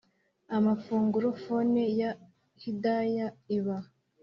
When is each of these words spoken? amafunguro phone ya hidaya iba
amafunguro 0.57 1.27
phone 1.43 1.81
ya 1.99 2.11
hidaya 2.61 3.27
iba 3.57 3.77